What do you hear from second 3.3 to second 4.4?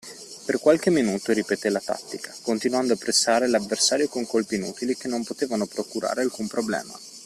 l’avversario con